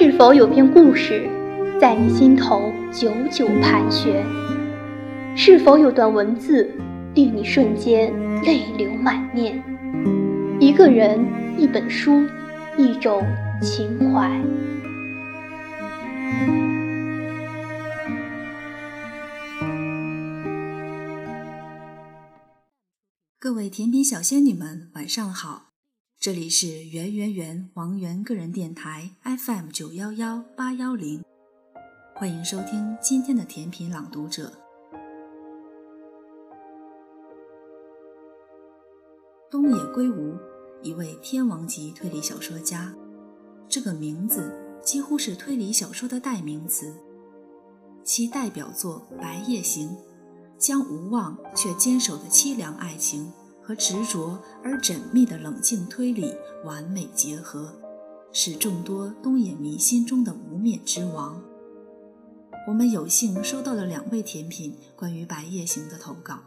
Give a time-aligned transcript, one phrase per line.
[0.00, 1.28] 是否有篇故事
[1.80, 4.24] 在你心头久久盘旋？
[5.36, 6.72] 是否有段文字
[7.16, 8.14] 令你瞬间
[8.44, 9.60] 泪流满面？
[10.60, 11.18] 一个人，
[11.58, 12.24] 一本书，
[12.78, 13.26] 一种
[13.60, 14.40] 情怀。
[23.40, 25.67] 各位甜品小仙女们，晚上好。
[26.20, 31.22] 这里是圆圆圆王源个人电台 FM 九幺幺八幺零，
[32.16, 34.52] 欢迎收听今天的甜品朗读者。
[39.48, 40.36] 东野圭吾，
[40.82, 42.92] 一位天王级推理小说家，
[43.68, 46.96] 这个名字几乎是推理小说的代名词。
[48.02, 49.90] 其代表作《白夜行》，
[50.58, 53.32] 将无望却坚守的凄凉爱情。
[53.68, 57.70] 和执着而缜密的冷静推理完美结合，
[58.32, 61.38] 是众多东野迷心中的无冕之王。
[62.66, 66.38] 我们有幸收到了两位甜品关于《白夜行》的投稿，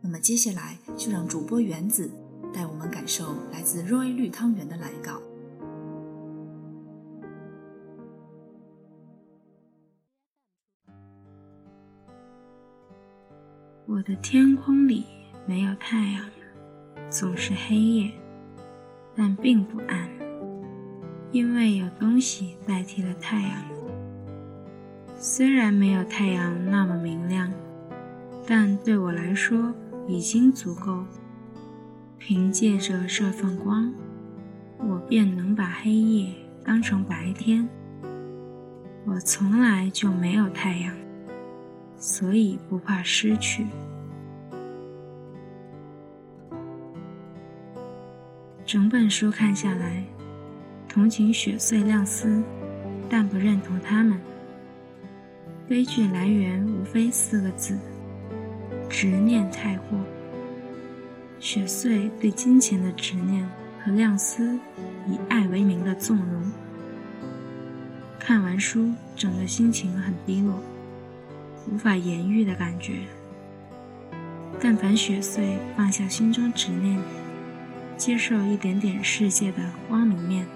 [0.00, 2.08] 那么接下来就让主播原子
[2.54, 5.20] 带我们感受来自 Roy 绿汤圆的来稿。
[13.88, 15.04] 我的天空里
[15.44, 16.35] 没有太阳。
[17.08, 18.10] 总是黑夜，
[19.14, 20.08] 但并不暗，
[21.30, 23.52] 因为有东西代替了太阳。
[25.16, 27.50] 虽然没有太阳那么明亮，
[28.46, 29.72] 但对我来说
[30.06, 31.04] 已经足够。
[32.18, 33.92] 凭借着这份光，
[34.78, 37.68] 我便能把黑夜当成白天。
[39.04, 40.94] 我从来就没有太阳，
[41.96, 43.66] 所以不怕失去。
[48.66, 50.02] 整本书看下来，
[50.88, 52.42] 同情雪穗、亮司，
[53.08, 54.18] 但不认同他们。
[55.68, 57.78] 悲剧来源无非四个字：
[58.90, 59.96] 执念太过。
[61.38, 63.48] 雪穗对金钱的执念
[63.84, 64.58] 和亮司
[65.06, 66.50] 以爱为名的纵容。
[68.18, 70.60] 看完书，整个心情很低落，
[71.70, 72.94] 无法言喻的感觉。
[74.58, 76.98] 但凡雪穗放下心中执念。
[77.96, 79.58] 接受一点点世界的
[79.88, 80.46] 光明面，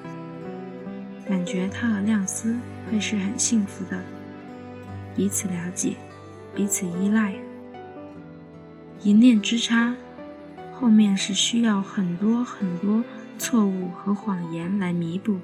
[1.27, 2.57] 感觉他和亮司
[2.91, 4.03] 会是很幸福的，
[5.17, 5.97] 彼此了解，
[6.55, 7.35] 彼此依赖。
[9.03, 9.97] 一念之差，
[10.75, 13.03] 后面是需要很多很多
[13.39, 15.39] 错误和谎言来弥补，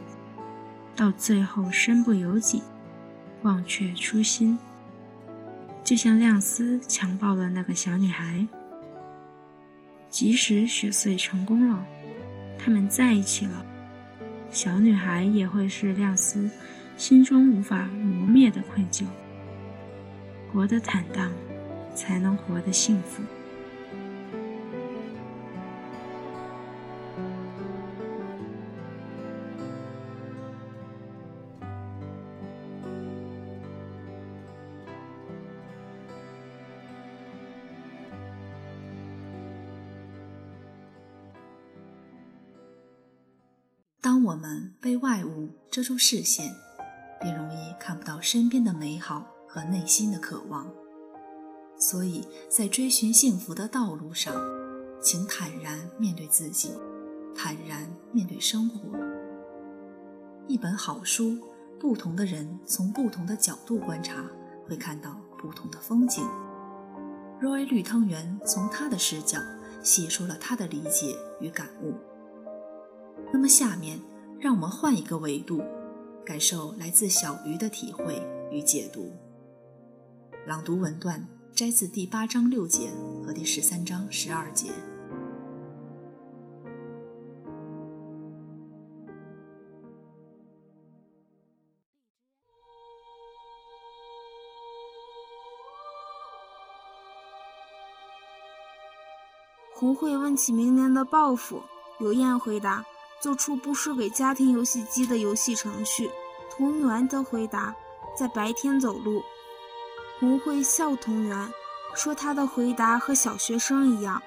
[0.95, 2.63] 到最后身不由己，
[3.43, 4.59] 忘却初心。
[5.83, 8.47] 就像亮司强暴了那个小女孩。
[10.19, 11.87] 即使雪穗成功了，
[12.59, 13.67] 他们在一起了，
[14.51, 16.51] 小女孩也会是亮司
[16.97, 19.05] 心中无法磨灭的愧疚。
[20.51, 21.31] 活得坦荡，
[21.95, 23.23] 才能活得幸福。
[44.07, 46.55] 当我们被外物遮住视线，
[47.21, 50.73] 便容易看不到身边的美好和内心的渴望。
[51.77, 54.33] 所以在追寻幸福的道路上，
[55.03, 56.71] 请坦然面对自己，
[57.35, 58.97] 坦然面对生活。
[60.47, 61.41] 一本好书，
[61.81, 64.25] 不同的人从不同的角度观察，
[64.69, 66.25] 会看到不同的风景。
[67.43, 69.41] Roy 绿汤圆从他的视角
[69.83, 71.97] 写出了他的理解与感悟。
[73.37, 74.01] 那么，下面
[74.41, 75.63] 让我们换一个维度，
[76.25, 79.13] 感受来自小鱼的体会与解读。
[80.47, 82.89] 朗读文段摘自第八章六节
[83.23, 84.71] 和第十三章十二节。
[99.75, 101.61] 胡慧问起明年的抱负，
[101.99, 102.83] 刘燕回答。
[103.21, 106.11] 做出不输给家庭游戏机的游戏程序。
[106.51, 107.75] 同源则回答：
[108.17, 109.23] 在白天走路。
[110.19, 111.53] 红会笑同源，
[111.95, 114.23] 说他的回答和小学生一样。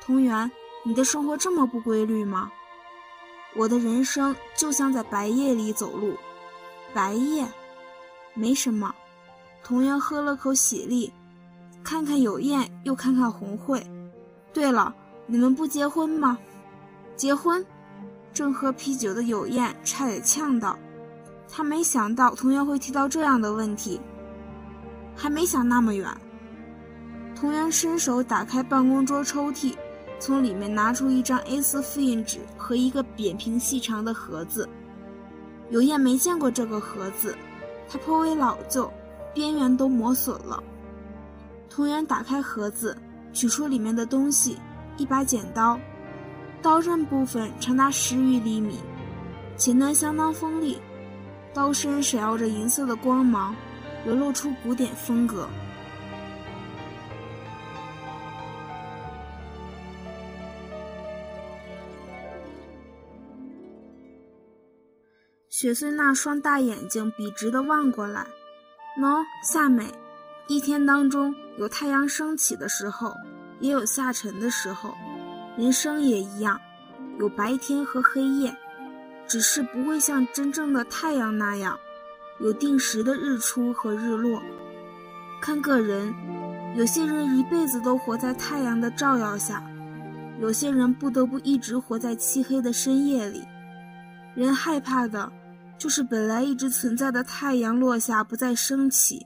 [0.00, 0.50] 同源，
[0.82, 2.50] 你的生活这么不规律吗？
[3.54, 6.16] 我的人生就像在白夜里走路。
[6.92, 7.46] 白夜，
[8.34, 8.94] 没什么。
[9.62, 11.12] 同源喝了口喜力，
[11.84, 13.84] 看看有燕，又看看红会。
[14.52, 14.94] 对了，
[15.26, 16.38] 你们不结婚吗？
[17.14, 17.64] 结婚。
[18.38, 20.78] 正喝啤酒的有燕差点呛到
[21.50, 24.00] ：“他没想到同源会提到这样的问题，
[25.16, 26.08] 还没想那么远。
[27.34, 29.74] 同源伸手打开办公桌抽屉，
[30.20, 34.68] 从里面拿出一张 A4 复印纸和一个扁平细长的盒子。
[35.68, 37.36] 有燕没见过这个盒子，
[37.88, 38.88] 它颇为老旧，
[39.34, 40.62] 边缘都磨损了。
[41.68, 42.96] 同源打开盒子，
[43.32, 44.58] 取出里面的东西，
[44.96, 45.76] 一把剪刀，
[46.60, 48.78] 刀刃部分长达十余厘米，
[49.56, 50.78] 前端相当锋利，
[51.54, 53.54] 刀身闪耀着银色的光芒，
[54.04, 55.48] 流露出古典风格。
[65.48, 68.26] 雪穗那双大眼睛笔直地望过来，
[68.96, 69.92] 喏，夏美，
[70.46, 73.12] 一天当中有太阳升起的时候，
[73.60, 74.94] 也有下沉的时候，
[75.58, 76.60] 人生也一样，
[77.18, 78.56] 有白天和黑夜，
[79.26, 81.76] 只是不会像真正的太阳那样，
[82.38, 84.40] 有定时的日出和日落。
[85.42, 86.14] 看个人，
[86.76, 89.60] 有些人一辈子都活在太阳的照耀下，
[90.40, 93.42] 有些人不得不一直活在漆黑的深夜里。
[94.36, 95.30] 人害怕的。
[95.76, 99.24] 就是本来一直存在的太阳落下不再升起，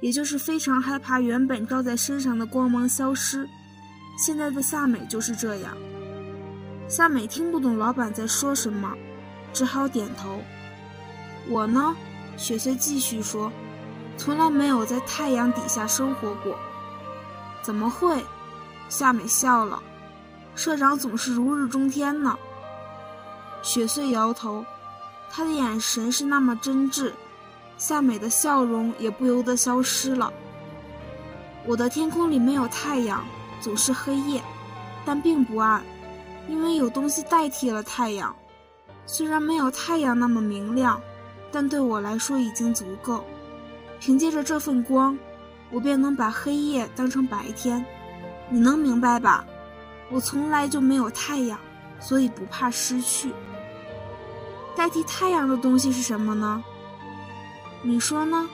[0.00, 3.48] 也就是非常害怕原本照在身上的光芒消失。
[4.16, 5.76] 现在的夏美就是这样。
[6.88, 8.92] 夏美听不懂老板在说什么，
[9.52, 10.40] 只好点头。
[11.48, 11.94] 我呢，
[12.36, 13.52] 雪穗继续说，
[14.16, 16.58] 从来没有在太阳底下生活过。
[17.62, 18.24] 怎么会？
[18.88, 19.82] 夏美笑了。
[20.54, 22.36] 社长总是如日中天呢。
[23.62, 24.64] 雪穗摇头。
[25.28, 27.12] 他的眼神是那么真挚，
[27.76, 30.32] 夏美的笑容也不由得消失了。
[31.66, 33.26] 我的天空里没有太阳，
[33.60, 34.42] 总是黑夜，
[35.04, 35.82] 但并不暗，
[36.48, 38.34] 因为有东西代替了太阳。
[39.06, 41.00] 虽然没有太阳那么明亮，
[41.52, 43.24] 但对我来说已经足够。
[44.00, 45.16] 凭借着这份光，
[45.70, 47.84] 我便能把黑夜当成白天。
[48.50, 49.44] 你能明白吧？
[50.10, 51.58] 我从来就没有太阳，
[51.98, 53.32] 所以不怕失去。
[54.76, 56.62] 代替太阳的东西是什么呢？
[57.82, 58.48] 你说呢？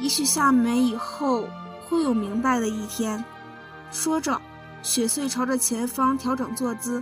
[0.00, 1.48] 也许夏美以后
[1.88, 3.24] 会有明白的一天。
[3.94, 4.38] 说着，
[4.82, 7.00] 雪穗朝着前方调整坐姿。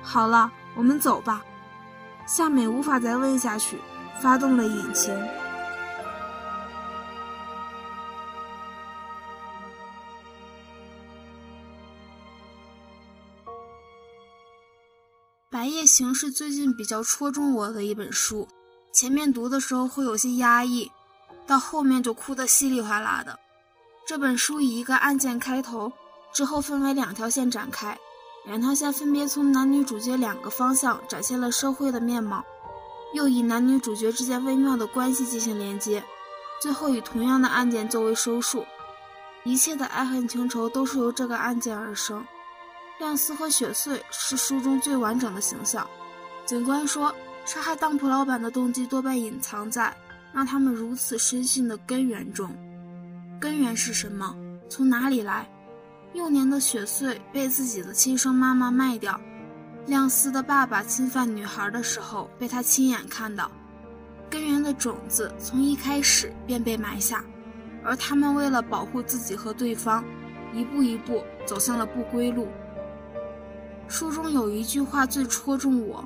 [0.00, 1.44] 好了，我们走吧。
[2.26, 3.76] 夏美无法再问下去，
[4.20, 5.12] 发动了引擎。
[15.50, 18.46] 《白夜行》是最近比较戳中我的一本书，
[18.92, 20.92] 前面读的时候会有些压抑，
[21.48, 23.40] 到后面就哭得稀里哗啦的。
[24.06, 25.92] 这本书以一个案件开头，
[26.38, 27.98] 之后分为两条线展开，
[28.44, 32.44] 两条线分别从男女主角两个方向展现了社会的面貌，
[33.12, 36.00] 又以男女主角之间微妙的关系进行连接，
[36.62, 38.64] 最后以同样的案件作为收束。
[39.42, 42.24] 一切的爱恨情仇都是由这个案件而生。
[43.00, 45.84] 亮司和雪穗是书中最完整的形象。
[46.46, 47.12] 警官说，
[47.44, 49.92] 杀害当铺老板的动机多半隐藏在
[50.32, 52.48] 让他们如此深信的根源中。
[53.40, 54.36] 根源是什么？
[54.70, 55.44] 从哪里来？
[56.14, 59.20] 幼年的雪穗被自己的亲生妈妈卖掉，
[59.86, 63.50] 亮司的爸爸侵犯女孩的时候被他亲眼看到。
[64.30, 67.24] 根源的种子从一开始便被埋下，
[67.84, 70.04] 而他们为了保护自己和对方，
[70.52, 72.48] 一步一步走向了不归路。
[73.86, 76.04] 书中有一句话最戳中我，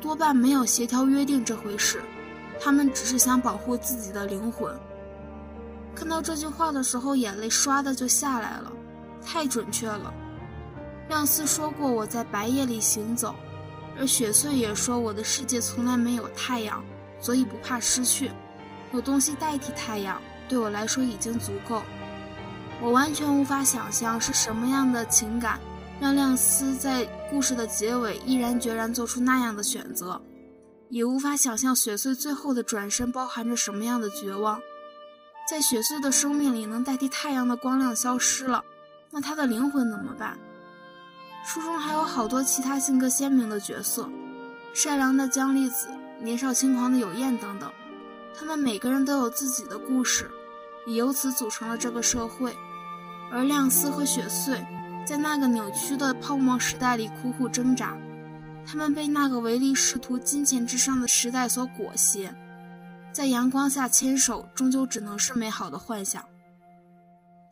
[0.00, 2.02] 多半没有协调约定这回事，
[2.60, 4.74] 他们只是想保护自己的灵魂。
[5.94, 8.70] 看到这句话的时候，眼泪唰的就下来了，
[9.18, 10.12] 太准确了。
[11.08, 13.34] 亮司说过我在白夜里行走，
[13.98, 16.84] 而雪穗也说我的世界从来没有太阳，
[17.20, 18.30] 所以不怕失去。
[18.92, 21.82] 有东西代替太阳，对我来说已经足够。
[22.80, 25.58] 我完全无法想象是什么样的情感。
[26.00, 30.22] 让亮司在故事的结尾毅然决然做出那样的选择，
[30.90, 34.60] 也无法想象雪穗最后的转身包含着什么样的绝望。
[35.50, 38.62] 在雪穗的生命里，能代替太阳的光亮消失了，
[39.10, 40.38] 那他的灵魂怎么办？
[41.44, 44.08] 书中还有好多其他性格鲜明的角色，
[44.74, 45.88] 善良的姜丽子，
[46.20, 47.70] 年少轻狂的有燕等等，
[48.38, 50.30] 他们每个人都有自己的故事，
[50.86, 52.56] 也由此组成了这个社会。
[53.30, 54.64] 而亮司和雪穗。
[55.06, 57.96] 在那个扭曲的泡沫时代里苦苦挣扎，
[58.66, 62.30] 他们被那个唯利是图、金钱至上的时代所裹挟，
[63.10, 66.22] 在阳光下牵手，终究只能是美好的幻想。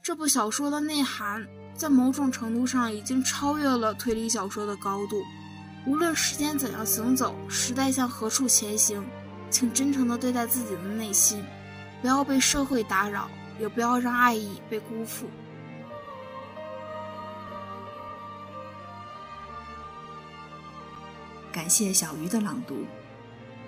[0.07, 1.45] 这部小说的内涵
[1.75, 5.21] 在某种程度上已经超越了推理小说的高度。
[5.85, 9.05] 无论时间怎样行走，时代向何处前行，
[9.51, 11.45] 请真诚地对待自己的内心，
[12.01, 15.27] 不要被社会打扰，也不要让爱意被辜负。
[21.51, 22.87] 感谢小鱼的朗读。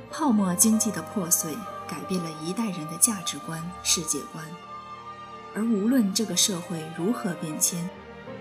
[0.09, 1.53] 泡沫经济的破碎，
[1.89, 4.45] 改变了一代人的价值观、世界观。
[5.59, 7.91] 而无论这个社会如何变迁，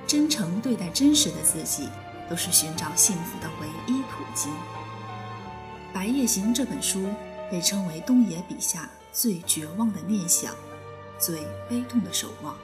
[0.05, 1.89] 真诚对待真实的自己，
[2.29, 4.51] 都是寻找幸福的唯一途径。
[5.91, 7.09] 《白夜行》这本书
[7.49, 10.53] 被称为东野笔下最绝望的念想，
[11.17, 12.55] 最悲痛的守望。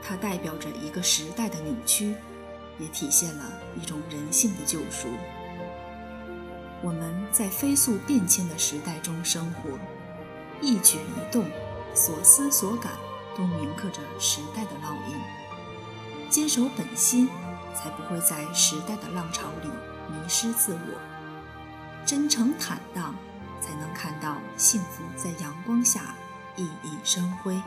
[0.00, 2.14] 它代表着一个时代的扭曲，
[2.78, 3.44] 也体现了
[3.76, 5.08] 一种人性的救赎。
[6.82, 9.76] 我们在飞速变迁的时代中生活，
[10.62, 11.44] 一举一动、
[11.96, 12.92] 所思所感
[13.36, 15.16] 都铭刻着时代的烙印。
[16.28, 17.28] 坚守本心，
[17.74, 19.68] 才不会在时代的浪潮里
[20.12, 21.00] 迷失自我。
[22.06, 23.14] 真诚坦荡，
[23.60, 26.14] 才能看到幸福在阳光下
[26.56, 27.60] 熠熠生辉。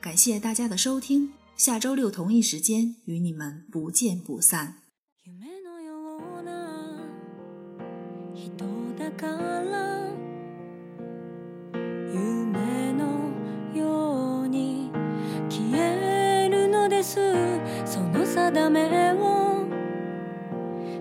[0.00, 4.85] 感谢大家的收听，下周六同一时间与你们不见不散。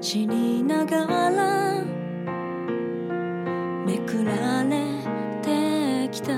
[0.05, 1.83] 死にながら
[3.87, 4.85] めくられ
[5.41, 6.37] てきた。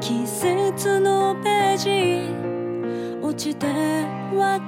[0.00, 4.58] 季節のページ落ちては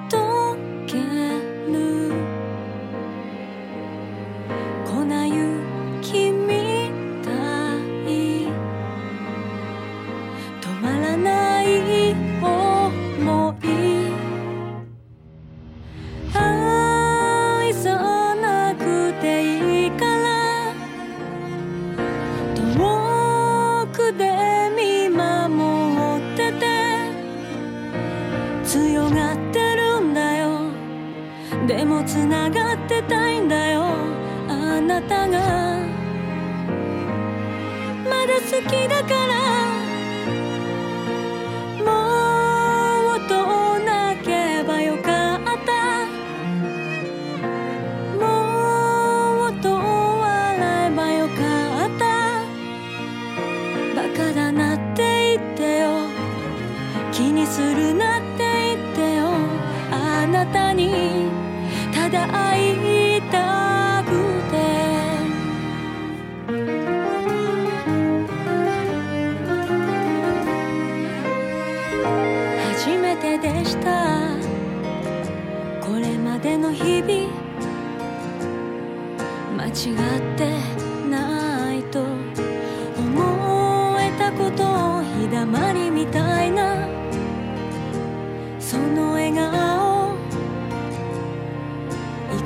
[38.96, 39.45] だから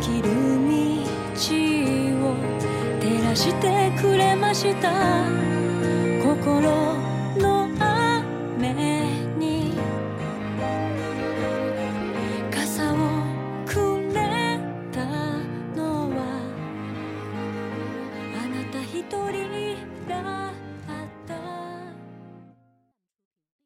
[0.00, 1.50] きる道
[2.28, 2.34] を
[3.00, 4.90] 照らしてくれました。
[6.22, 6.79] 心